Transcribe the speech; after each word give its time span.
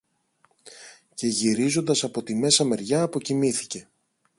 Και 1.13 1.27
γυρίζοντας 1.27 2.03
από 2.03 2.23
τη 2.23 2.35
μέσα 2.35 2.63
μεριά 2.63 3.01
αποκοιμήθηκε. 3.01 3.87